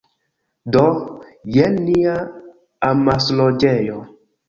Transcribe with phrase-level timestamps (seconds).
[0.75, 0.81] Do,
[1.59, 2.17] jen nia
[2.91, 4.05] amasloĝejo